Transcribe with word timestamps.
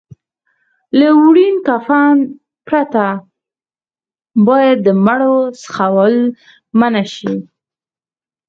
له 0.99 1.07
وړین 1.23 1.55
کفن 1.67 2.17
پرته 2.67 3.05
باید 4.47 4.77
د 4.85 4.87
مړو 5.05 5.35
خښول 5.73 6.15
منع 6.79 7.05
شي. 7.15 7.33